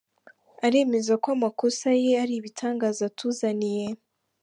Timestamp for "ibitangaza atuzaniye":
2.39-3.85